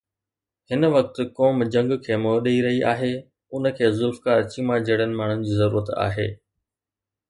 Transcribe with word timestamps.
هن 0.69 0.81
وقت 0.95 1.15
قوم 1.37 1.57
جنگ 1.73 1.91
کي 2.07 2.13
منهن 2.23 2.41
ڏئي 2.47 2.57
رهي 2.67 2.81
آهي، 2.93 3.13
ان 3.55 3.71
کي 3.77 3.93
ذوالفقار 3.99 4.43
چيما 4.53 4.83
جهڙن 4.87 5.11
ماڻهن 5.23 5.49
جي 5.49 5.59
ضرورت 5.63 5.97
آهي. 6.09 6.31